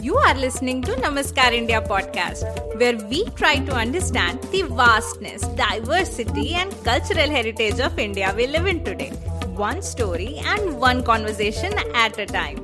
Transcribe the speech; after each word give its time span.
You 0.00 0.16
are 0.16 0.34
listening 0.34 0.82
to 0.82 0.92
Namaskar 0.92 1.52
India 1.52 1.80
podcast, 1.80 2.44
where 2.78 2.96
we 2.96 3.24
try 3.30 3.56
to 3.58 3.72
understand 3.72 4.42
the 4.52 4.62
vastness, 4.62 5.42
diversity, 5.56 6.54
and 6.54 6.72
cultural 6.84 7.30
heritage 7.30 7.80
of 7.80 7.98
India 7.98 8.32
we 8.36 8.46
live 8.46 8.66
in 8.66 8.84
today, 8.84 9.10
one 9.56 9.82
story 9.82 10.40
and 10.44 10.78
one 10.78 11.02
conversation 11.02 11.72
at 11.94 12.18
a 12.18 12.26
time. 12.26 12.58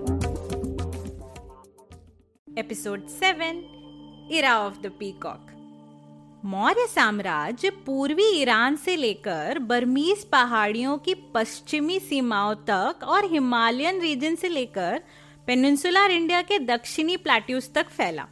Episode 2.56 3.08
7 3.08 3.64
Era 4.30 4.56
of 4.66 4.82
the 4.82 4.90
Peacock 4.90 5.40
Maurya 6.44 6.86
साम्राज्य 6.86 7.70
पूर्वी 7.86 8.24
Iran 8.40 8.76
से 8.76 8.94
लेकर 8.96 9.58
Burmese 9.58 10.24
पहाड़ियों 10.24 10.96
की 10.98 11.14
पश्चिमी 11.34 11.98
सीमाओं 12.00 12.54
तक 12.70 13.04
और 13.04 13.24
हिमालयन 13.32 14.00
रीजन 14.00 14.34
से 14.34 14.48
लेकर 14.48 15.00
पेनिनसुलर 15.47 16.11
इंडिया 16.11 16.41
के 16.41 16.57
दक्षिणी 16.59 17.15
प्लेट्यूज 17.17 17.67
तक 17.73 17.89
फैला। 17.89 18.25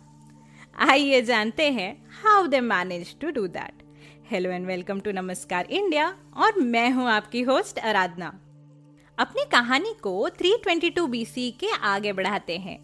आइए 0.81 1.21
जानते 1.21 1.69
हैं 1.71 1.89
how 2.21 2.45
they 2.47 2.59
manage 2.61 3.15
to 3.21 3.29
do 3.31 3.45
that 3.47 3.81
hello 4.29 4.49
and 4.49 4.65
welcome 4.67 4.99
to 4.99 5.11
Namaskar 5.11 5.65
India 5.69 6.07
और 6.35 6.59
मैं 6.61 6.89
हूँ 6.91 7.07
आपकी 7.09 7.41
होस्ट 7.41 7.79
आराधना 7.79 8.27
अपनी 9.17 9.43
कहानी 9.51 9.93
को 10.03 10.13
322 10.31 11.07
बीसी 11.09 11.49
के 11.59 11.69
आगे 11.83 12.13
बढ़ाते 12.13 12.57
हैं। 12.57 12.77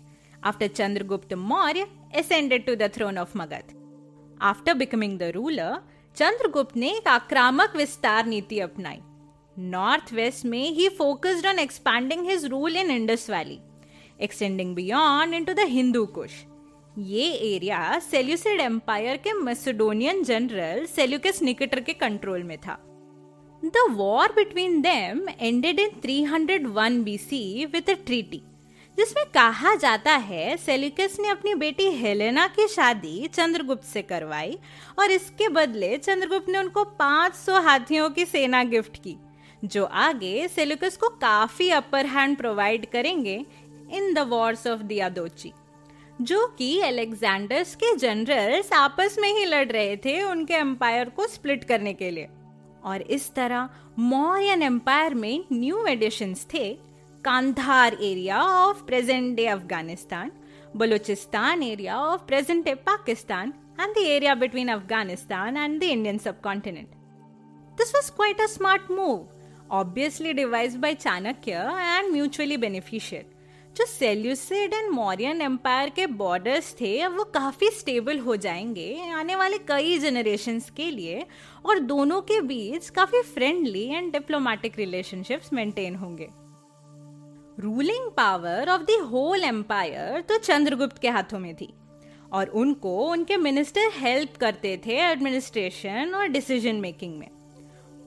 After 0.43 0.67
Chandragupta 0.67 1.33
Maurya 1.45 1.85
ascended 2.19 2.65
to 2.67 2.75
the 2.75 2.91
throne 2.95 3.17
of 3.17 3.37
Magadha 3.37 3.73
after 4.41 4.73
becoming 4.73 5.17
the 5.19 5.31
ruler 5.35 5.79
Chandragupta 6.17 6.77
ने 6.77 6.91
एक 6.97 7.07
आक्रामक 7.07 7.75
विस्तार 7.75 8.25
नीति 8.25 8.59
अपनाई। 8.59 8.99
नॉर्थ 9.71 10.13
वेस्ट 10.13 10.45
में 10.45 10.69
ही 10.69 10.87
focused 10.99 11.47
on 11.47 11.59
expanding 11.59 12.29
his 12.29 12.45
rule 12.45 12.75
in 12.75 12.91
Indus 12.91 13.29
valley 13.29 13.59
extending 14.19 14.75
beyond 14.75 15.35
into 15.35 15.53
the 15.53 15.65
Hindu 15.67 16.05
Kush 16.15 16.31
ये 16.99 17.31
एरिया 17.45 17.99
सेल्यूसिड 18.01 18.61
एम्पायर 18.61 19.17
के 19.17 19.33
Macedonian 19.33 20.23
general 20.23 20.85
Seleucus 20.85 21.41
Nicator 21.41 21.79
के 21.79 21.93
कंट्रोल 21.93 22.43
में 22.43 22.57
था. 22.57 22.77
The 23.63 23.85
war 23.91 24.31
between 24.35 24.79
them 24.81 25.27
ended 25.39 25.79
in 25.79 25.89
301 26.01 27.03
BC 27.03 27.65
with 27.65 27.89
a 27.89 27.93
treaty 28.05 28.41
जिसमें 28.97 29.23
कहा 29.25 29.73
जाता 29.75 30.15
है 30.17 30.55
Seleucus 30.57 31.15
ने 31.19 31.27
अपनी 31.29 31.53
बेटी 31.55 31.89
हेलेना 31.91 32.45
की 32.47 32.67
शादी 32.67 33.27
चंद्रगुप्त 33.33 33.83
से 33.83 34.01
करवाई 34.01 34.57
और 34.99 35.11
इसके 35.11 35.47
बदले 35.49 35.97
चंद्रगुप्त 35.97 36.49
ने 36.49 36.57
उनको 36.57 36.83
500 37.01 37.61
हाथियों 37.65 38.09
की 38.09 38.25
सेना 38.25 38.63
गिफ्ट 38.65 38.97
की, 38.97 39.15
जो 39.65 39.85
आगे 39.85 40.47
सेल्यूकस 40.47 40.97
को 40.97 41.09
काफ़ी 41.21 41.69
अपर 41.69 42.05
हैंड 42.05 42.37
प्रोवाइड 42.37 42.85
करेंगे 42.91 43.37
in 43.97 44.13
the 44.13 44.19
wars 44.29 44.65
of 44.67 44.81
Diadochi 44.91 45.53
जो 46.21 46.45
कि 46.57 46.79
अलेक्जेंडर्स 46.81 47.75
के 47.83 47.95
जनरल्स 47.97 48.71
आपस 48.73 49.15
में 49.21 49.31
ही 49.33 49.45
लड़ 49.45 49.67
रहे 49.67 49.95
थे 50.05 50.21
उनके 50.23 50.53
एम्पायर 50.53 51.09
को 51.17 51.27
स्प्लिट 51.27 51.63
करने 51.63 51.93
के 51.93 52.11
लिए 52.11 52.27
और 52.83 53.01
इस 53.17 53.33
तरह 53.35 53.69
मौर्यन 53.99 54.61
एम्पायर 54.63 55.13
में 55.13 55.43
न्यू 55.51 55.85
एडिशंस 55.85 56.45
थे 56.53 56.67
Kandahar 57.25 57.97
area 58.01 58.41
of 58.43 58.83
present 58.87 59.35
day 59.37 59.45
Afghanistan 59.47 60.31
Baluchistan 60.77 61.63
area 61.63 61.99
of 62.01 62.25
present 62.27 62.63
day 62.65 62.75
Pakistan 62.89 63.53
and 63.81 63.95
the 63.95 64.05
area 64.11 64.35
between 64.35 64.69
Afghanistan 64.69 65.57
and 65.57 65.81
the 65.81 65.89
Indian 65.89 66.19
subcontinent. 66.19 66.89
This 67.77 67.93
was 67.93 68.09
quite 68.09 68.39
a 68.39 68.47
smart 68.47 68.89
move, 68.89 69.27
obviously 69.71 70.33
devised 70.33 70.81
by 70.81 70.95
Chanakya 70.95 71.61
and 71.89 72.11
mutually 72.11 72.57
beneficial. 72.57 73.23
जो 73.75 73.85
Seleucid 73.85 74.73
and 74.73 74.89
Mauryan 74.91 75.41
empire 75.41 75.89
के 75.89 76.05
borders 76.07 76.73
थे, 76.81 76.99
अब 76.99 77.15
वो 77.17 77.23
काफ़ी 77.23 77.69
stable 77.69 78.19
हो 78.19 78.35
जाएँगे 78.35 79.11
आने 79.11 79.35
वाले 79.35 79.57
कई 79.57 79.97
जनरेशन 79.97 80.59
के 80.77 80.89
लिए 80.91 81.25
और 81.65 81.79
दोनों 81.79 82.21
के 82.21 82.41
बीच 82.41 82.89
काफ़ी 82.89 83.21
friendly 83.23 83.85
and 83.87 84.11
diplomatic 84.11 84.77
relationships 84.79 85.53
maintain 85.53 85.95
होंगे। 85.95 86.27
Ruling 87.59 88.11
power 88.11 88.69
of 88.69 88.81
the 88.81 88.99
whole 89.05 89.43
empire 89.43 90.21
तो 90.21 90.37
चंद्रगुप्त 90.37 90.97
के 90.97 91.09
हाथों 91.09 91.39
में 91.39 91.55
थी 91.55 91.73
और 92.33 92.47
उनको 92.49 92.99
उनके 93.05 93.37
मिनिस्टर 93.37 93.91
हेल्प 93.93 94.37
करते 94.37 94.79
थे 94.85 94.99
एडमिनिस्ट्रेशन 95.01 96.13
और 96.15 96.27
डिसीज़न 96.27 96.75
मेकिंग 96.75 97.17
में। 97.19 97.29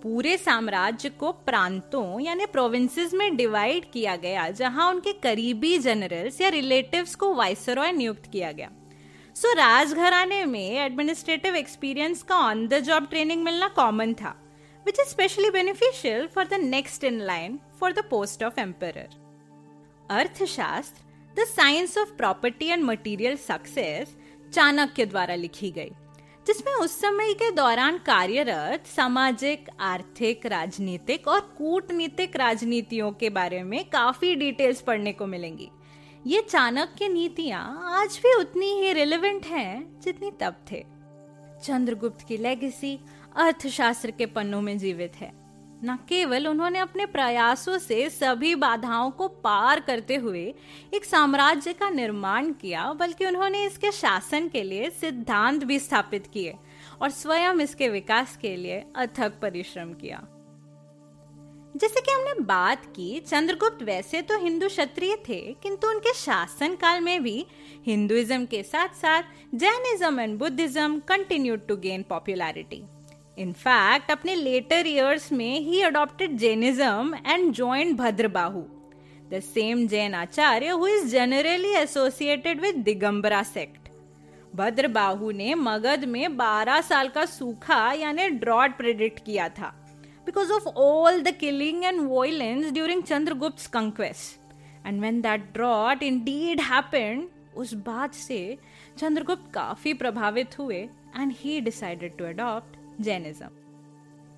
पूरे 0.03 0.37
साम्राज्य 0.37 1.09
को 1.09 1.31
प्रांतों 1.47 2.21
यानी 2.21 2.47
प्रोविंसेस 2.47 3.13
में 3.15 3.37
डिवाइड 3.37 3.85
किया 3.93 4.17
गया 4.17 4.49
जहाँ 4.51 4.89
उनके 4.91 5.13
करीबी 5.13 5.79
जनरल्स 5.79 6.41
या 6.41 6.49
रिलेटिव्स 6.49 7.15
को 7.15 7.33
वाइसरॉय 7.35 7.93
नियुक्त 7.93 8.31
किया 8.33 8.53
गया। 8.53 8.71
सो 9.37 9.49
so, 9.49 9.57
राजघराने 9.57 10.45
में 10.45 10.79
एडमिनिस्ट्रेटिव 10.79 11.57
एक्सपीरियंस 11.57 12.23
का 12.23 12.37
ऑन 12.37 12.67
द 12.69 12.79
जॉब 12.81 13.07
ट्रेनिंग 13.07 13.45
मिलना 13.45 13.69
कॉमन 13.69 14.15
था 14.15 14.35
which 14.87 15.01
is 15.01 15.09
specially 15.09 15.51
beneficial 15.51 16.27
for 16.27 16.45
the 16.45 16.55
next 16.55 17.05
in 17.05 17.21
line 17.21 17.59
for 17.81 17.93
the 17.93 18.05
post 18.11 18.43
of 18.43 18.61
emperor 18.61 18.99
Arthashastra 20.11 21.41
the 21.41 21.47
science 21.47 21.99
of 21.99 22.17
property 22.17 22.67
and 22.67 22.85
material 22.85 23.37
success 23.37 24.17
Chanakya 24.53 25.07
द्वारा 25.07 25.35
लिखी 25.35 25.71
गई। 25.71 25.93
जिसमें 26.47 26.73
उस 26.75 27.01
समय 27.01 27.33
के 27.33 27.51
दौरान 27.51 27.99
कार्यरत, 27.99 28.87
सामाजिक, 28.87 29.69
आर्थिक, 29.81 30.47
राजनीतिक 30.47 31.29
और 31.29 31.41
कूटनीतिक 31.41 32.37
राजनीतियों 32.37 33.13
के 33.13 33.31
बारे 33.31 33.63
में 33.63 33.85
काफ़ी 33.85 34.35
डिटेल्स 34.35 34.81
पढ़ने 34.81 35.13
को 35.13 35.27
मिलेंगी। 35.27 35.71
ये 36.27 36.41
चाणक्य 36.41 37.09
नीतियाँ 37.09 37.83
आज 37.85 38.21
भी 38.23 38.35
उतनी 38.35 38.67
ही 38.67 38.93
रिलेवेंट 38.93 39.47
हैं 39.47 40.01
जितनी 40.01 40.31
तब 40.31 40.57
थे। 40.73 40.85
चंद्रगुप्त 41.65 42.27
की 42.29 42.37
लेगेसी 42.37 42.99
अर्थशास्त्र 43.37 44.11
के 44.11 44.27
पन्नों 44.27 44.61
में 44.61 44.79
जीवित 44.79 45.17
है। 45.17 45.42
न 45.85 45.97
केवल 46.09 46.47
उन्होंने 46.49 46.79
अपने 46.79 47.07
प्रयासों 47.07 47.79
से 47.79 48.09
सभी 48.11 48.55
बाधाओं 48.55 49.11
को 49.11 49.29
पार 49.45 49.81
करते 49.81 50.17
हुए 50.17 50.43
एक 50.95 51.05
साम्राज्य 51.05 51.73
का 51.73 51.89
निर्माण 51.91 52.53
किया, 52.53 52.93
बल्कि 52.93 53.27
उन्होंने 53.27 53.65
इसके 53.67 53.91
शासन 53.93 54.49
के 54.49 54.63
लिए 54.63 54.91
सिद्धांत 54.91 55.65
भी 55.65 55.79
स्थापित 55.79 56.27
किए 56.27 56.55
और 57.03 57.11
स्वयं 57.11 57.61
इसके 57.61 57.89
विकास 57.89 58.37
के 58.37 58.55
लिए 58.57 58.85
अथक 58.97 59.41
परिश्रम 59.43 59.93
किया। 59.95 60.23
जैसे 61.75 62.01
कि 62.01 62.13
हमने 62.13 62.45
बात 62.45 62.85
की, 62.87 63.21
चंद्रगुप्त 63.21 63.83
वैसे 63.83 64.23
तो 64.23 64.39
हिंदू 64.39 64.69
क्षत्रिय 64.69 65.17
थे, 65.29 65.41
किंतु 65.63 65.89
उनके 65.89 66.13
शासन 66.15 66.75
काल 66.77 67.01
में 67.01 67.23
भी 67.23 67.47
हिंदुइज्म 67.87 68.45
के 68.47 68.63
साथ 68.63 68.95
साथ 68.97 69.23
Jainism 69.55 70.21
and 70.21 70.39
Buddhism 70.39 70.99
continue 71.09 71.57
to 71.59 71.77
gain 71.79 72.03
popularity 72.09 72.83
in fact 73.37 74.11
अपने 74.11 74.35
लेटर 74.35 74.87
ईयर्स 74.87 75.31
में 75.33 75.59
ही 75.61 75.81
adopted 75.83 76.37
Jainism 76.39 77.15
and 77.27 77.53
joined 77.55 77.97
Bhadrabahu 77.99 78.63
the 79.31 79.41
same 79.43 79.87
Jain 79.89 80.15
acharya 80.15 80.71
who 80.71 80.87
is 80.87 81.07
generally 81.09 81.71
associated 81.77 82.61
with 82.61 82.77
Digambara 82.85 83.43
sect 83.45 83.89
Bhadrabahu 84.55 85.31
ने 85.31 85.55
मगध 85.55 86.05
में 86.05 86.27
12 86.39 86.83
साल 86.83 87.09
का 87.09 87.25
सूखा 87.27 87.81
यानी 87.93 88.29
ड्रॉट 88.41 88.77
प्रेडिक्ट 88.77 89.25
किया 89.27 89.49
था 89.51 89.73
because 90.27 90.53
of 90.53 90.67
all 90.69 91.23
the 91.23 91.35
killing 91.37 91.85
and 91.85 92.01
violence 92.01 92.73
during 92.73 93.03
Chandragupta 93.05 93.67
conquest 93.73 94.87
and 94.87 95.01
when 95.01 95.21
that 95.21 95.53
drought 95.55 96.03
indeed 96.03 96.61
happened 96.63 97.27
उस 97.57 97.75
बात 97.87 98.15
से 98.17 98.41
चंद्रगुप्त 98.99 99.51
काफ़ी 99.55 99.95
प्रभावित 99.95 100.59
हुए 100.59 100.83
and 101.17 101.33
he 101.37 101.61
decided 101.61 102.17
to 102.19 102.25
adopt 102.25 102.82
Jainism. 103.01 103.49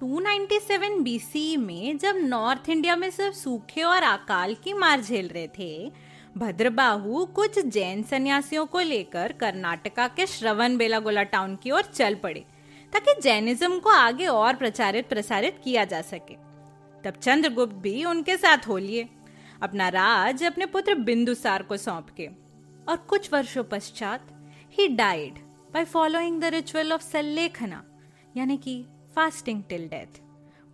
297 0.00 1.02
BC 1.02 1.56
में 1.56 1.98
जब 1.98 2.16
नॉर्थ 2.16 2.68
इंडिया 2.68 2.96
में 2.96 3.10
सब 3.10 3.32
सूखे 3.32 3.82
और 3.82 4.02
अकाल 4.02 4.54
की 4.54 4.72
मार 4.72 5.00
झेल 5.00 5.28
रहे 5.28 5.48
थे, 5.48 5.90
भद्रबाहु 6.36 7.24
कुछ 7.24 7.58
जैन 7.58 8.02
सन्यासियों 8.02 8.66
को 8.66 8.80
लेकर 8.80 9.32
कर्नाटका 9.32 10.08
के 10.08 10.26
श्रवण 10.26 10.76
बेलागोला 10.76 11.22
टाउन 11.22 11.56
की 11.56 11.70
ओर 11.70 11.82
चल 11.82 12.14
पड़े, 12.14 12.44
ताकि 12.92 13.20
जैनिज्म 13.20 13.78
को 13.78 13.90
आगे 13.90 14.26
और 14.26 14.56
प्रचारित 14.56 15.08
प्रसारित 15.08 15.60
किया 15.64 15.84
जा 15.84 16.02
सके। 16.02 16.34
तब 17.04 17.10
चंद्रगुप्त 17.10 17.74
भी 17.74 18.04
उनके 18.04 18.36
साथ 18.36 18.58
हो 18.68 18.78
लिए, 18.78 19.08
अपना 19.62 19.88
राज 19.88 20.44
अपने 20.44 20.66
पुत्र 20.66 20.94
बिंदुसार 20.94 21.62
को 21.62 21.76
सौंप 21.76 22.10
के, 22.10 22.26
और 22.88 22.96
कुछ 22.96 23.32
वर्षों 23.32 23.64
पश्चात 23.64 24.26
ही 24.78 24.88
died 24.88 25.34
by 25.74 25.84
following 25.84 26.40
the 26.40 26.44
ritual 26.44 26.92
of 26.92 27.02
Sallekhana 27.02 27.82
यानी 28.36 28.56
कि 28.56 28.84
फास्टिंग 29.16 29.62
टिल 29.68 29.88
डेथ 29.88 30.20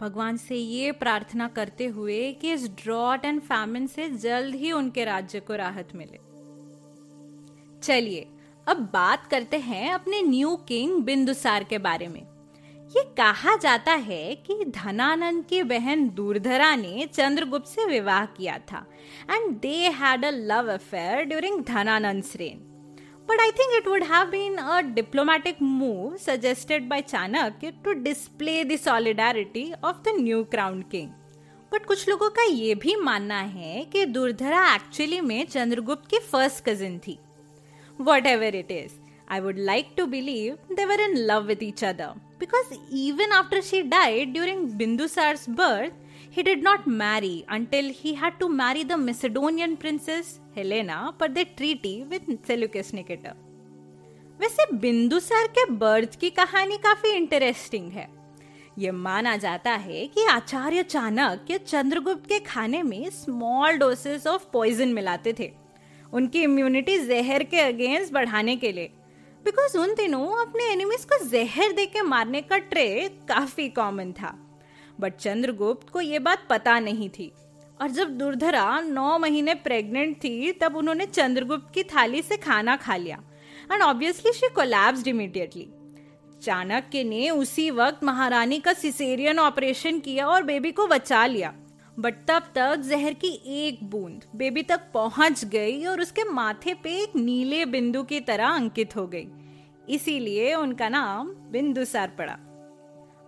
भगवान 0.00 0.36
से 0.36 0.56
ये 0.56 0.92
प्रार्थना 0.92 1.48
करते 1.48 1.86
हुए 1.86 2.32
कि 2.32 2.52
इस 2.52 2.68
ड्रॉट 2.68 3.24
एंड 3.24 3.40
फैमिन 3.40 3.86
से 3.86 4.08
जल्द 4.08 4.54
ही 4.54 4.72
उनके 4.72 5.04
राज्य 5.04 5.40
को 5.40 5.56
राहत 5.56 5.88
मिले। 5.94 6.18
चलिए, 7.82 8.26
अब 8.68 8.76
बात 8.92 9.26
करते 9.26 9.58
हैं 9.58 9.92
अपने 9.92 10.22
न्यू 10.22 10.56
किंग 10.56 11.02
बिंदुसार 11.02 11.64
के 11.64 11.78
बारे 11.78 12.08
में। 12.08 12.20
ये 12.96 13.02
कहा 13.16 13.56
जाता 13.56 13.92
है 13.92 14.34
कि 14.34 14.64
धनानंद 14.64 15.44
की 15.44 15.62
बहन 15.62 16.08
दूरधरा 16.08 16.76
ने 16.76 17.06
चंद्रगुप्त 17.12 17.68
से 17.68 17.84
विवाह 17.84 18.24
किया 18.26 18.58
था 18.72 18.86
and 19.30 19.56
they 19.60 19.76
had 19.88 20.24
a 20.24 20.30
love 20.30 20.72
affair 20.72 21.24
during 21.24 21.64
Dhanananda 21.64 22.24
reign 22.36 22.66
but 23.30 23.40
I 23.40 23.50
think 23.50 23.72
it 23.74 23.86
would 23.88 24.02
have 24.02 24.30
been 24.30 24.56
a 24.56 24.80
diplomatic 24.94 25.56
move 25.62 26.16
suggested 26.16 26.88
by 26.88 27.00
Chanakya 27.00 27.70
to 27.84 27.92
display 28.02 28.62
the 28.64 28.76
solidarity 28.76 29.62
of 29.84 29.96
the 30.04 30.14
new 30.16 30.42
crown 30.44 30.80
king 30.90 31.08
but 31.72 31.84
कुछ 31.86 32.08
लोगों 32.08 32.28
का 32.30 32.42
ये 32.42 32.74
भी 32.74 32.96
मानना 32.96 33.38
है 33.40 33.84
कि 33.92 34.04
दुर्धरा 34.06 34.64
actually 34.74 35.20
में 35.20 35.44
चंद्रगुप्त 35.44 36.10
की 36.10 36.18
फ़र्स्ट 36.32 36.64
कजिन 36.68 36.98
थी। 36.98 37.18
Whatever 38.26 38.56
it 38.56 38.70
is 38.70 38.98
I 39.30 39.40
would 39.40 39.58
like 39.60 39.94
to 39.96 40.06
believe 40.06 40.74
they were 40.74 41.00
in 41.00 41.16
love 41.26 41.46
with 41.46 41.62
each 41.62 41.84
other 41.84 42.20
because 42.40 42.74
even 42.98 43.32
after 43.32 43.60
she 43.60 43.82
died 43.82 44.32
during 44.32 44.68
Bindusara's 44.74 45.48
birth 45.50 45.92
he 46.36 46.42
did 46.42 46.64
not 46.64 46.88
marry 46.88 47.44
until 47.50 47.94
he 47.96 48.14
had 48.14 48.38
to 48.38 48.48
marry 48.58 48.84
the 48.84 48.98
Macedonian 49.00 49.74
princess 49.76 50.38
Helena 50.60 50.96
per 51.18 51.28
the 51.34 51.44
treaty 51.58 51.94
with 52.12 52.26
Seleucus 52.46 52.92
Nicator. 52.94 53.34
वैसे 54.40 54.76
बिंदुसार 54.76 55.46
के 55.46 55.70
birth 55.70 56.20
की 56.20 56.30
कहानी 56.30 56.76
काफ़ी 56.76 57.10
interesting 57.10 57.92
है। 57.92 58.08
ये 58.78 58.90
माना 58.90 59.36
जाता 59.36 59.70
है 59.70 60.06
कि 60.06 60.24
आचार्य 60.24 60.82
चाणक्य 60.82 61.58
चंद्रगुप्त 61.58 62.28
के 62.28 62.38
खाने 62.38 62.82
में 62.82 63.10
स्मॉल 63.10 63.76
डोसेस 63.76 64.26
ऑफ़ 64.26 64.44
पॉइजन 64.52 64.88
मिलाते 64.88 65.34
थे। 65.38 65.52
उनकी 66.12 66.42
इम्यूनिटी 66.42 66.98
जहर 66.98 67.42
के 67.42 67.60
अगेंस्ट 67.60 68.12
बढ़ाने 68.12 68.56
के 68.56 68.72
लिए। 68.72 68.90
बिकॉज़ 69.44 69.78
उन 69.78 69.94
दिनों 69.94 70.46
अपने 70.46 70.64
एनिमीज 70.64 71.04
को 71.04 71.28
जहर 71.28 71.72
देके 71.72 72.02
मारने 72.02 72.40
का 72.40 72.58
ट्रे 72.58 73.08
काफ़ी 73.08 73.68
कॉमन 73.68 74.12
था। 74.12 74.38
बट 75.00 75.16
चंद्रगुप्त 75.16 75.90
को 75.90 76.00
ये 76.00 76.18
बात 76.18 76.46
पता 76.50 76.78
नहीं 76.80 77.08
थी। 77.08 77.32
और 77.80 77.90
जब 77.90 78.10
दुर्धरा 78.18 78.80
नौ 78.80 79.18
महीने 79.18 79.54
प्रेग्नेंट 79.54 80.16
थी, 80.16 80.52
तब 80.52 80.76
उन्होंने 80.76 81.06
चंद्रगुप्त 81.06 81.72
की 81.74 81.82
थाली 81.84 82.22
से 82.22 82.36
खाना 82.36 82.76
खा 82.76 82.96
लिया। 82.96 83.22
And 83.72 83.82
obviously 83.82 84.32
she 84.32 84.48
collapsed 84.48 85.08
immediately 85.08 85.68
Chanakya 86.42 87.04
ने 87.04 87.28
उसी 87.30 87.70
वक्त 87.70 88.04
महारानी 88.04 88.58
का 88.58 88.72
सिसेरियन 88.72 89.38
ऑपरेशन 89.38 89.98
किया 89.98 90.26
और 90.26 90.42
बेबी 90.42 90.70
को 90.72 90.86
बचा 90.86 91.24
लिया। 91.26 91.52
बट 91.98 92.14
तब 92.28 92.42
तक 92.54 92.76
जहर 92.80 93.14
की 93.14 93.28
एक 93.46 93.82
बूंद 93.84 94.24
बेबी 94.36 94.62
तक 94.62 94.80
पहुँच 94.94 95.44
गई 95.44 95.84
और 95.84 96.00
उसके 96.00 96.24
माथे 96.24 96.74
पे 96.74 96.96
एक 97.02 97.16
नीले 97.16 97.64
बिंदु 97.66 98.02
की 98.02 98.20
तरह 98.20 98.48
अंकित 98.48 98.96
हो 98.96 99.06
गई। 99.06 99.26
इसीलिए 99.88 100.54
उनका 100.54 100.88
नाम 100.88 101.28
बिंदुसार 101.52 102.12
पड़ा। 102.18 102.36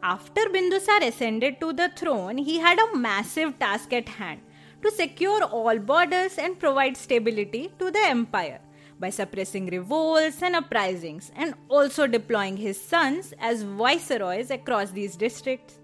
After 0.03 0.41
Bindusar 0.49 1.01
ascended 1.05 1.59
to 1.59 1.73
the 1.73 1.89
throne, 1.89 2.37
he 2.37 2.59
had 2.59 2.79
a 2.79 2.95
massive 2.95 3.57
task 3.59 3.93
at 3.93 4.07
hand 4.07 4.41
to 4.83 4.91
secure 4.91 5.43
all 5.43 5.79
borders 5.79 6.37
and 6.37 6.59
provide 6.59 6.95
stability 6.95 7.71
to 7.79 7.91
the 7.91 8.05
empire 8.05 8.59
by 8.99 9.09
suppressing 9.09 9.67
revolts 9.67 10.41
and 10.41 10.55
uprisings 10.55 11.31
and 11.35 11.55
also 11.69 12.07
deploying 12.07 12.57
his 12.57 12.79
sons 12.79 13.33
as 13.39 13.63
viceroys 13.63 14.51
across 14.51 14.91
these 14.91 15.15
districts. 15.15 15.79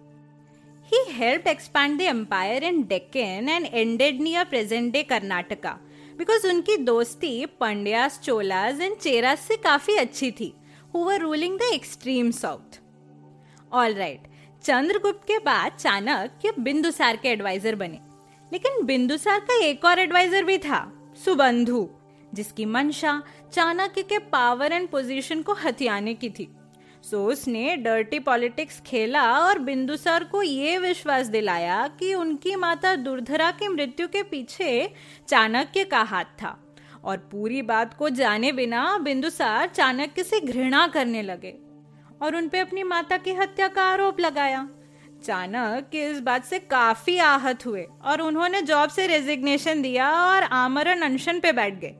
He 0.84 1.12
helped 1.14 1.48
expand 1.48 2.00
the 2.00 2.08
empire 2.08 2.60
in 2.62 2.84
Deccan 2.84 3.50
and 3.50 3.68
ended 3.72 4.20
near 4.20 4.46
present 4.46 4.94
day 4.94 5.06
Karnataka 5.06 5.80
because 6.18 6.44
उनकी 6.46 6.78
दोस्ती 6.86 7.46
पंड्यास 7.60 8.20
Cholas 8.24 8.80
and 8.82 8.96
Cheras 8.98 9.40
से 9.48 9.56
काफी 9.64 9.96
अच्छी 9.98 10.32
थी 10.40 10.54
who 10.94 11.06
were 11.08 11.20
ruling 11.20 11.58
the 11.58 11.72
extreme 11.76 12.32
south. 12.32 12.80
All 13.73 13.95
right 13.95 14.27
Chandragupta 14.65 15.27
के 15.27 15.39
बाद 15.39 15.73
चाणक्य 15.73 16.53
बिंदुसार 16.59 17.17
के 17.17 17.29
adviser 17.29 17.75
बने 17.75 18.01
लेकिन 18.53 18.85
बिंदुसार 18.85 19.41
का 19.41 19.59
एक 19.65 19.85
और 19.85 19.99
एडवाइजर 19.99 20.45
भी 20.45 20.59
था 20.59 20.81
सुबंधु 21.25 21.89
जिसकी 22.35 22.65
मंशा 22.65 23.23
चाणक्य 23.53 24.03
के 24.03 24.19
पावर 24.19 24.73
एंड 24.73 24.89
पोजीशन 24.89 25.43
को 25.43 25.53
हथियाने 25.53 26.15
की 26.15 26.31
थी। 26.31 26.49
सो 27.03 27.25
उसने 27.27 27.77
डर्टी 27.77 28.19
पॉलिटिक्स 28.19 28.81
खेला 28.81 29.23
और 29.41 29.59
बिंदुसार 29.59 30.25
को 30.25 30.43
ये 30.43 30.79
विश्वास 30.79 31.27
दिलाया 31.27 31.87
कि 31.99 32.15
उनकी 32.15 32.55
माता 32.57 32.95
दुर्धरा 32.97 33.51
की 33.51 33.69
मृत्यु 33.69 34.09
के 34.09 34.23
पीछे 34.23 34.91
चाणक्य 35.29 35.85
का 35.85 36.03
हाथ 36.03 36.25
था। 36.25 36.57
और 37.05 37.17
पूरी 37.17 37.63
बात 37.63 37.95
को 37.95 38.09
जाने 38.09 38.53
बिना 38.53 38.99
बिंदुसार 38.99 39.69
चाणक्य 39.69 40.23
से 40.23 40.41
घृणा 40.41 40.87
करने 40.87 41.23
लगे। 41.23 41.55
और 42.21 42.37
उन 42.37 42.49
पे 42.49 42.59
अपनी 42.59 42.83
माता 42.83 43.17
की 43.17 43.33
हत्या 43.33 43.69
का 43.69 43.83
आरोप 43.85 44.21
लगाया। 44.21 44.69
चाणक्य 45.25 46.11
इस 46.11 46.21
बात 46.21 46.45
से 46.45 46.59
काफ़ी 46.61 47.17
आहत 47.19 47.67
हुए 47.67 47.87
और 48.05 48.21
उन्होंने 48.21 48.61
जॉब 48.63 48.91
से 48.91 49.07
रेजिग्नेशन 49.07 49.83
दिया 49.83 50.11
और 50.13 50.43
आमरण 50.43 51.01
अनशन 51.01 51.41
पे 51.41 51.53
बैठ 51.53 51.81
गए। 51.81 51.95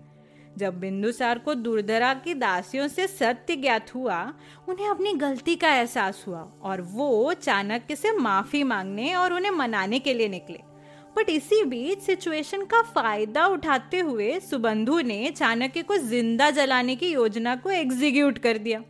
जब 0.57 0.79
बिंदुसार 0.81 1.39
को 1.39 1.55
दुर्धरा 1.55 2.13
की 2.15 2.35
दासियों 2.35 2.87
से 2.89 3.07
सत्य 3.07 3.57
ज्ञात 3.57 3.95
हुआ, 3.95 4.21
उन्हें 4.69 4.89
अपनी 4.89 5.13
गलती 5.15 5.55
का 5.57 5.75
एहसास 5.75 6.25
हुआ 6.29 6.41
और 6.63 6.81
वो 6.83 7.33
चाणक्य 7.35 7.97
से 7.97 8.13
माफ़ी 8.13 8.63
मांगने 8.65 9.13
और 9.15 9.33
उन्हें 9.33 9.51
मनाने 9.51 9.99
के 9.99 10.15
लिए 10.15 10.29
निकले। 10.29 10.59
बट 11.17 11.31
इसी 11.31 11.63
बीच 11.65 12.03
सिचुएशन 12.03 12.65
का 12.65 12.83
फ़ायदा 12.85 13.47
उठाते 13.47 13.99
हुए 14.01 14.39
सुबंधु 14.41 15.01
ने 15.01 15.31
चाणक्य 15.31 15.83
को 15.83 15.97
ज़िंदा 15.97 16.51
जलाने 16.51 16.97
की 16.97 17.09
योजना 17.09 17.55
को 17.57 17.71
एग्जीक्यूट 17.71 18.39
कर 18.39 18.59
दिया। 18.59 18.83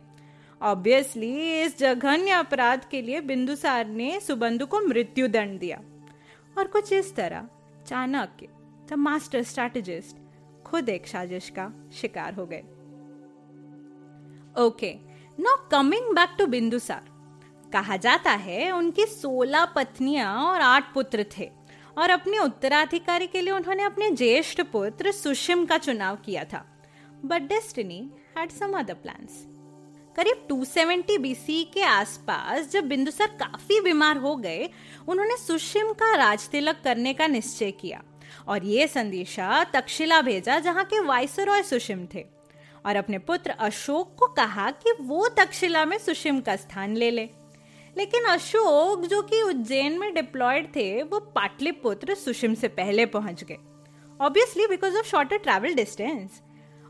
ऑब्वियसली 0.61 1.61
इस 1.61 1.79
जघन्य 1.79 2.31
अपराध 2.31 2.85
के 2.91 3.01
लिए 3.01 3.21
बिंदुसार 3.21 3.87
ने 3.87 4.19
सुबंधु 4.19 4.65
को 4.65 4.79
मृत्यु 4.79 5.27
दंड 5.27 5.59
दिया। 5.59 5.81
और 6.57 6.67
कुछ 6.67 6.93
इस 6.93 7.15
तरह, 7.15 7.47
चाणक्य 7.87 8.47
द 8.89 8.93
मास्टर 8.93 9.43
स्ट्रैटेजिस्ट 9.43 10.17
खुद 10.63 10.89
एक 10.89 11.07
साजिश 11.07 11.49
का 11.49 11.71
शिकार 11.93 12.33
हो 12.33 12.45
गए। 12.45 12.63
Okay 14.63 14.93
no 15.39 15.67
coming 15.71 16.15
back 16.15 16.29
to 16.39 16.45
Bindusara. 16.45 17.09
कहा 17.73 17.97
जाता 17.97 18.31
है, 18.31 18.71
उनकी 18.71 19.05
सोलह 19.05 19.65
पत्नियाँ 19.65 20.45
और 20.45 20.61
आठ 20.61 20.93
पुत्र 20.93 21.25
थे। 21.37 21.51
और 21.97 22.09
अपने 22.09 22.39
उत्तराधिकारी 22.39 23.27
के 23.27 23.41
लिए 23.41 23.53
उन्होंने 23.53 23.83
अपने 23.83 24.09
ज्येष्ठ 24.11 24.61
पुत्र 24.61 25.11
सुशिम 25.11 25.65
का 25.65 25.77
चुनाव 25.77 26.15
किया 26.15 26.43
था। 26.43 26.65
But 27.25 27.41
destiny 27.41 28.11
had 28.37 28.49
some 28.49 28.79
other 28.79 28.93
plans 28.93 29.45
करीब 30.19 30.47
270 30.47 31.17
बीसी 31.17 31.63
के 31.63 31.81
आसपास 31.81 32.71
जब 32.71 32.83
बिंदुसर 32.83 33.27
काफ़ी 33.27 33.81
बीमार 33.81 34.17
हो 34.17 34.35
गए, 34.35 34.69
उन्होंने 35.07 35.37
सुशिम 35.37 35.91
का 35.91 36.15
राज 36.15 36.49
तिलक 36.49 36.81
करने 36.83 37.13
का 37.13 37.27
निश्चय 37.27 37.71
किया 37.71 38.01
और 38.47 38.65
ये 38.65 38.87
संदेशा 38.87 39.63
तक्षशिला 39.63 40.21
भेजा 40.21 40.59
जहाँ 40.59 40.83
के 40.85 40.99
वायसरॉय 40.99 41.63
सुशिम 41.63 42.05
थे 42.13 42.25
और 42.85 42.95
अपने 42.95 43.17
पुत्र 43.19 43.51
अशोक 43.51 44.15
को 44.19 44.27
कहा 44.27 44.71
कि 44.71 44.93
वो 45.01 45.27
तक्षशिला 45.27 45.85
में 45.85 45.97
सुशिम 45.97 46.41
का 46.41 46.55
स्थान 46.55 46.95
ले 46.95 47.11
ले। 47.11 47.29
लेकिन 47.97 48.23
अशोक 48.23 49.05
जो 49.05 49.21
कि 49.21 49.41
उज्जैन 49.41 49.99
में 49.99 50.13
डिप्लॉयड 50.13 50.67
थे, 50.75 51.03
वो 51.03 51.19
पाटलिपुत्र 51.19 52.15
सुशिम 52.15 52.53
से 52.53 52.67
पहले 52.67 53.05
पहुँच 53.05 53.43
गए। 53.43 53.57
Obviously 54.21 54.67
because 54.67 54.97
of 54.97 55.07
shorter 55.07 55.37
travel 55.37 55.73
distance 55.73 56.41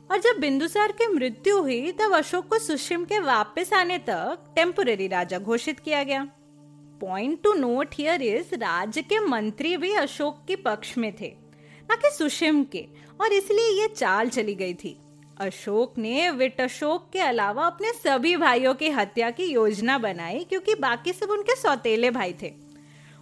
और 0.10 0.20
जब 0.20 0.40
बिंदुसार 0.40 0.92
की 0.92 1.08
मृत्यु 1.08 1.58
हुई, 1.58 1.92
तब 1.92 2.14
अशोक 2.14 2.48
को 2.48 2.60
सुशिम 2.60 3.04
के 3.06 3.20
वापस 3.20 3.74
आने 3.74 3.98
तक 4.00 4.54
टेम्पोरेरी 4.56 5.08
राजा 5.08 5.40
घोषित 5.40 5.80
किया 5.80 6.04
गया। 6.04 6.24
Point 7.02 7.42
to 7.44 7.54
note 7.54 7.94
here 7.94 8.22
is 8.22 8.56
राज्य 8.56 9.02
के 9.02 9.20
मंत्री 9.20 9.76
भी 9.78 9.94
अशोक 9.96 10.44
के 10.48 10.56
पक्ष 10.56 10.98
में 10.98 11.12
थे, 11.22 11.34
न 11.92 11.96
कि 11.96 12.10
सुशिम 12.10 12.64
के, 12.64 12.86
और 13.22 13.34
इसलिए 13.34 13.70
ये 13.82 13.88
चाल 13.88 14.30
चली 14.30 14.56
गई 14.56 14.74
थी। 14.74 14.96
अशोक 15.38 15.98
ने 15.98 16.30
विट 16.30 16.62
अशोक 16.62 17.10
के 17.14 17.20
अलावा 17.20 17.66
अपने 17.66 17.92
सभी 17.94 18.36
भाइयों 18.38 18.74
की 18.74 18.90
हत्या 18.90 19.30
की 19.32 19.44
योजना 19.44 19.98
बनाई, 19.98 20.44
क्योंकि 20.50 20.76
बाकी 20.76 21.14
सब 21.14 21.30
उनके 21.30 21.56
सौतेले 21.56 22.12
भाई 22.12 22.34
थे। 22.42 22.52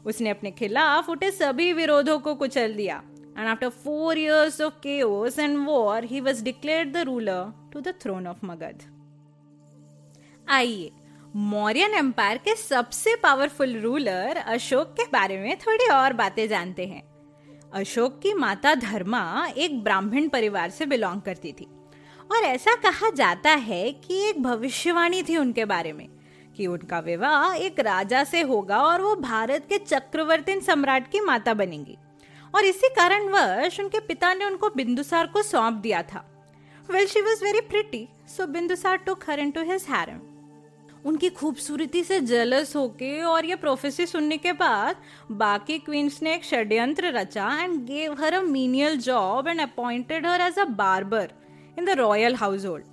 उसने 0.05 0.29
अपने 0.29 0.51
खिलाफ 0.51 1.09
उठे 1.09 1.31
सभी 1.31 1.71
विरोधों 1.73 2.17
को 2.19 2.35
कुचल 2.35 2.73
दिया। 2.73 3.01
And 3.37 3.47
after 3.47 3.69
four 3.85 4.13
years 4.15 4.59
of 4.59 4.81
chaos 4.81 5.37
and 5.37 5.67
war, 5.67 6.01
he 6.01 6.21
was 6.21 6.41
declared 6.41 6.93
the 6.93 7.05
ruler 7.05 7.53
to 7.71 7.81
the 7.81 7.93
throne 8.03 8.27
of 8.33 8.45
Magad. 8.49 8.81
आइए 10.49 10.91
मौर्यन 11.35 11.93
एम्पायर 11.93 12.37
के 12.37 12.55
सबसे 12.55 13.15
पावरफुल 13.15 13.77
रूलर 13.79 14.37
अशोक 14.37 14.87
के 14.87 15.03
बारे 15.03 15.37
में 15.37 15.57
थोड़ी 15.57 15.87
और 15.87 16.13
बातें 16.13 16.47
जानते 16.47 16.85
हैं। 16.85 17.03
अशोक 17.73 18.19
की 18.23 18.33
माता 18.33 18.75
धर्मा 18.75 19.47
एक 19.57 19.83
ब्राह्मण 19.83 20.27
परिवार 20.27 20.69
से 20.69 20.85
बिलोंग 20.85 21.21
करती 21.21 21.51
थी। 21.51 21.67
और 22.31 22.43
ऐसा 22.43 22.75
कहा 22.75 23.09
जाता 23.09 23.49
है 23.49 23.91
कि 23.91 24.29
एक 24.29 24.43
भविष्यवाणी 24.43 25.23
थी 25.23 25.37
उनके 25.37 25.65
बारे 25.65 25.93
में 25.93 26.07
कि 26.57 26.67
उनका 26.67 26.99
विवाह 26.99 27.53
एक 27.55 27.79
राजा 27.79 28.23
से 28.23 28.41
होगा 28.41 28.77
और 28.77 29.01
वो 29.01 29.15
भारत 29.15 29.65
के 29.69 29.77
चक्रवर्ती 29.77 30.59
सम्राट 30.61 31.11
की 31.11 31.19
माता 31.19 31.53
बनेंगी। 31.53 31.97
और 32.53 32.65
इसी 32.65 32.89
कारणवश 32.89 33.79
उनके 33.79 33.99
पिता 33.99 34.33
ने 34.33 34.45
उनको 34.45 34.69
बिंदुसार 34.69 35.27
को 35.27 35.41
सौंप 35.43 35.73
दिया 35.73 36.01
था। 36.03 36.25
Well 36.89 37.07
she 37.07 37.21
was 37.21 37.43
very 37.43 37.61
pretty 37.61 38.07
so 38.27 38.45
Bindusara 38.47 38.97
took 38.97 39.29
her 39.29 39.39
into 39.39 39.61
his 39.63 39.85
harem 39.89 40.19
उनकी 41.05 41.29
खूबसूरती 41.29 42.03
से 42.03 42.19
जलस 42.21 42.75
होके 42.75 43.21
और 43.23 43.45
ये 43.45 43.55
प्रोफेसी 43.55 44.05
सुनने 44.05 44.37
के 44.37 44.51
बाद 44.53 44.95
बाकी 45.31 45.77
क्वींस 45.79 46.19
ने 46.23 46.33
एक 46.35 46.43
षड्यंत्र 46.43 47.11
रचा 47.13 47.49
and 47.61 47.75
gave 47.85 48.15
her 48.21 48.33
a 48.33 48.41
menial 48.41 48.97
job 48.99 49.47
and 49.47 49.61
appointed 49.61 50.25
her 50.25 50.41
as 50.41 50.59
a 50.59 50.65
barber 50.77 51.31
in 51.79 51.85
the 51.85 51.97
royal 51.99 52.35
household 52.65 52.85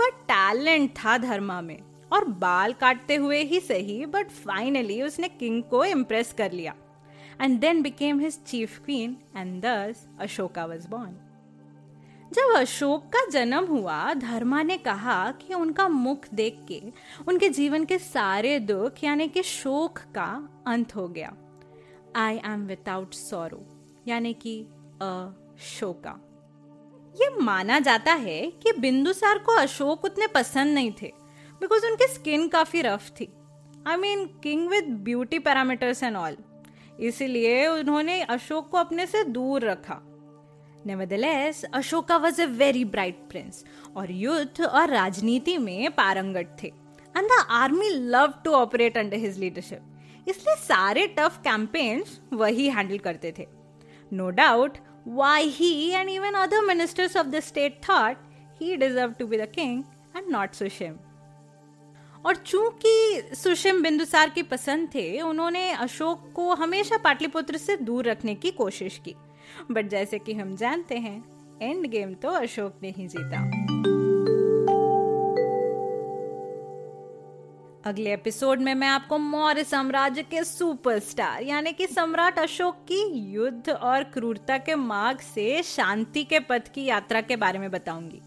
but 0.00 0.22
talent 0.28 0.90
था 0.98 1.16
धर्मा 1.18 1.60
में, 1.60 1.78
और 2.12 2.24
बाल 2.24 2.72
काटते 2.72 3.14
हुए 3.16 3.42
ही 3.42 3.60
सही 3.60 4.04
बट 4.06 4.30
फाइनली 4.30 5.00
उसने 5.02 5.28
किंग 5.30 5.62
को 5.62 5.84
इम्प्रेस 5.84 6.32
कर 6.38 6.52
लिया। 6.52 6.74
And 7.40 7.58
then 7.60 7.82
became 7.82 8.20
his 8.20 8.38
chief 8.46 8.78
queen 8.84 9.16
and 9.36 9.60
this 9.62 10.06
Ashoka 10.20 10.64
was 10.64 10.88
born 10.88 11.16
जब 12.32 12.54
अशोक 12.56 13.02
का 13.06 13.24
जन्म 13.30 13.64
हुआ, 13.64 14.12
धर्मा 14.14 14.62
ने 14.62 14.76
कहा 14.78 15.30
कि 15.40 15.54
उनका 15.54 15.88
मुख 15.88 16.26
देख 16.34 16.58
के 16.68 16.80
उनके 17.28 17.48
जीवन 17.48 17.84
के 17.84 17.98
सारे 17.98 18.58
दुख, 18.60 19.04
यानी 19.04 19.28
कि 19.28 19.42
शोक 19.42 19.98
का 20.14 20.48
अंत 20.66 20.94
हो 20.96 21.06
गया। 21.08 21.32
आई 22.16 22.40
एम 22.46 22.66
विदाउट 22.66 23.14
सोरो 23.14 23.60
यानी 24.08 24.32
कि 24.34 24.60
अशोका। 25.02 26.18
ये 27.14 27.28
माना 27.40 27.78
जाता 27.80 28.12
है 28.14 28.40
कि 28.62 28.72
बिंदुसार 28.72 29.38
को 29.38 29.52
अशोक 29.52 30.04
उतने 30.04 30.26
पसंद 30.26 30.74
नहीं 30.74 30.92
थे 31.02 31.12
बिकॉज़ 31.60 31.86
उनकी 31.86 32.06
स्किन 32.14 32.48
काफ़ी 32.48 32.82
रफ 32.82 33.10
थी। 33.10 33.28
I 33.86 33.96
mean 33.96 34.26
king 34.42 34.68
with 34.68 34.88
beauty 35.04 35.38
parameters 35.38 36.02
and 36.02 36.16
all 36.16 36.36
इसीलिए 37.00 37.66
उन्होंने 37.66 38.20
अशोक 38.22 38.68
को 38.70 38.78
अपने 38.78 39.06
से 39.06 39.24
दूर 39.24 39.64
रखा। 39.64 40.00
Nevertheless, 40.86 41.64
Ashoka 41.72 42.20
was 42.20 42.38
a 42.38 42.46
very 42.46 42.84
bright 42.84 43.20
prince 43.30 43.64
और 43.96 44.10
युद्ध 44.12 44.64
और 44.64 44.90
राजनीति 44.90 45.56
में 45.58 45.90
पारंगत 45.90 46.56
थे। 46.62 46.66
And 47.16 47.26
the 47.26 47.44
army 47.50 47.88
love 47.90 48.32
to 48.44 48.52
operate 48.52 48.98
under 48.98 49.16
his 49.16 49.38
leadership 49.38 50.28
इसलिए 50.28 50.56
सारे 50.56 51.06
टफ 51.18 51.38
कैंपेन्स 51.44 52.18
वही 52.32 52.68
हैंडल 52.68 52.98
करते 52.98 53.32
थे। 53.38 53.46
No 54.12 54.28
doubt 54.30 54.78
why 55.08 55.48
he 55.48 55.90
and 55.90 56.10
even 56.10 56.34
other 56.42 56.60
ministers 56.66 57.16
of 57.16 57.26
the 57.26 57.40
state 57.40 57.80
thought 57.88 58.16
he 58.60 58.76
deserve 58.76 59.12
to 59.12 59.26
be 59.26 59.38
the 59.38 59.48
king 59.54 59.82
and 60.16 60.30
not 60.32 60.54
Sushim 60.54 60.96
और 62.26 62.36
चूँकि 62.36 63.34
सुशिम 63.34 63.82
बिंदुसार 63.82 64.30
की 64.30 64.42
पसंद 64.42 64.88
थे, 64.94 65.20
उन्होंने 65.20 65.70
अशोक 65.72 66.32
को 66.36 66.54
हमेशा 66.54 66.96
पाटलिपुत्र 66.96 67.56
से 67.56 67.76
दूर 67.76 68.04
रखने 68.04 68.34
की 68.34 68.50
कोशिश 68.50 69.00
की। 69.04 69.14
बट 69.70 69.88
जैसे 69.88 70.18
कि 70.18 70.34
हम 70.34 70.54
जानते 70.56 70.94
हैं 70.94 71.22
एंड 71.62 71.86
गेम 71.86 72.14
तो 72.14 72.28
अशोक 72.30 72.78
ने 72.82 72.90
ही 72.90 73.06
जीता। 73.08 73.42
अगले 77.86 78.12
एपिसोड 78.12 78.60
में 78.60 78.74
मैं 78.74 78.88
आपको 78.88 79.18
मौर्य 79.18 79.64
साम्राज्य 79.64 80.22
के 80.22 80.44
सुपरस्टार, 80.44 81.42
यानी 81.42 81.72
कि 81.72 81.86
सम्राट 81.86 82.38
अशोक 82.38 82.76
की 82.88 83.02
युद्ध 83.32 83.70
और 83.70 84.04
क्रूरता 84.04 84.58
के 84.58 84.74
मार्ग 84.74 85.18
से 85.34 85.62
शांति 85.62 86.24
के 86.24 86.40
पथ 86.40 86.72
की 86.74 86.84
यात्रा 86.84 87.20
के 87.20 87.36
बारे 87.36 87.58
में 87.58 87.70
बताऊँगी। 87.70 88.20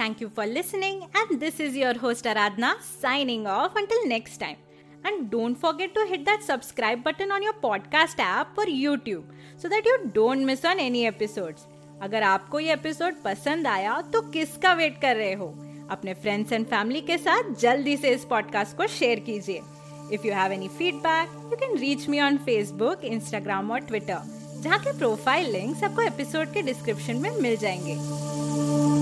Thank 0.00 0.22
you 0.22 0.28
for 0.36 0.46
listening 0.46 1.02
and 1.16 1.38
this 1.40 1.60
is 1.60 1.78
your 1.78 1.96
host 1.96 2.26
Aradhana 2.26 2.74
signing 3.02 3.46
off 3.46 3.78
until 3.78 4.08
next 4.08 4.40
time 4.40 4.56
And 5.04 5.30
don't 5.30 5.54
forget 5.54 5.94
to 5.94 6.04
hit 6.06 6.24
that 6.24 6.42
subscribe 6.42 7.02
button 7.04 7.30
on 7.30 7.42
your 7.42 7.52
podcast 7.54 8.18
app 8.18 8.58
or 8.58 8.64
YouTube, 8.66 9.24
so 9.56 9.68
that 9.68 9.84
you 9.84 10.10
don't 10.14 10.44
miss 10.44 10.64
on 10.64 10.80
any 10.80 11.04
episodes. 11.06 11.66
अगर 12.02 12.22
आपको 12.22 12.60
ये 12.60 12.72
episode 12.72 13.22
पसंद 13.24 13.66
आया 13.66 14.00
तो 14.12 14.20
किसका 14.30 14.72
wait 14.72 15.00
कर 15.00 15.16
रहे 15.16 15.32
हो 15.32 15.46
अपने 15.90 16.14
फ्रेंड्स 16.14 16.52
एंड 16.52 16.66
फैमिली 16.66 17.00
के 17.00 17.18
साथ 17.18 17.54
जल्दी 17.60 17.96
से 17.96 18.10
इस 18.10 18.24
पॉडकास्ट 18.24 18.76
को 18.76 18.86
शेयर 18.86 19.20
कीजिए 19.20 19.60
if 20.12 20.26
you 20.26 20.32
have 20.34 20.52
any 20.52 20.68
feedback 20.68 21.38
you 21.52 21.56
can 21.56 21.78
reach 21.78 22.08
me 22.08 22.20
on 22.20 22.36
Facebook 22.46 23.04
Instagram 23.04 23.70
और 23.70 23.80
ट्विटर 23.80 24.20
जहाँ 24.60 24.78
के 24.78 24.98
प्रोफ़ाइल 24.98 25.50
लिंक्स 25.52 25.84
आपको 25.84 26.02
एपिसोड 26.02 26.52
के 26.52 26.62
डिस्क्रिप्शन 26.62 27.16
में 27.16 27.30
मिल 27.40 27.56
जाएँगे 27.56 28.95